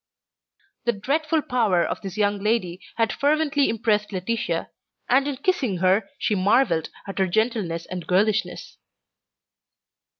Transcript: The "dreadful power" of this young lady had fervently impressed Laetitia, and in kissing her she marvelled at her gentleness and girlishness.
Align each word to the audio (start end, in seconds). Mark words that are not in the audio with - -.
The 0.85 0.93
"dreadful 0.93 1.43
power" 1.43 1.85
of 1.85 2.01
this 2.01 2.17
young 2.17 2.39
lady 2.39 2.81
had 2.95 3.13
fervently 3.13 3.69
impressed 3.69 4.11
Laetitia, 4.11 4.71
and 5.07 5.27
in 5.27 5.37
kissing 5.37 5.77
her 5.77 6.09
she 6.17 6.33
marvelled 6.33 6.89
at 7.05 7.19
her 7.19 7.27
gentleness 7.27 7.85
and 7.85 8.07
girlishness. 8.07 8.77